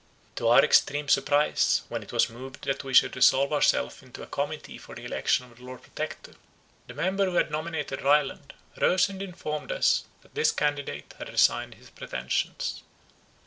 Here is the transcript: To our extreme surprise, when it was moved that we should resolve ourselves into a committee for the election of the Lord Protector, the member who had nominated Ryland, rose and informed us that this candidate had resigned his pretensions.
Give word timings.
To 0.37 0.47
our 0.47 0.65
extreme 0.65 1.07
surprise, 1.09 1.83
when 1.87 2.01
it 2.01 2.11
was 2.11 2.27
moved 2.27 2.63
that 2.63 2.83
we 2.83 2.91
should 2.91 3.15
resolve 3.15 3.53
ourselves 3.53 4.01
into 4.01 4.23
a 4.23 4.25
committee 4.25 4.79
for 4.79 4.95
the 4.95 5.05
election 5.05 5.45
of 5.45 5.59
the 5.59 5.63
Lord 5.63 5.83
Protector, 5.83 6.33
the 6.87 6.95
member 6.95 7.25
who 7.25 7.35
had 7.35 7.51
nominated 7.51 8.01
Ryland, 8.01 8.55
rose 8.81 9.09
and 9.09 9.21
informed 9.21 9.71
us 9.71 10.05
that 10.23 10.33
this 10.33 10.51
candidate 10.51 11.13
had 11.19 11.29
resigned 11.29 11.75
his 11.75 11.91
pretensions. 11.91 12.81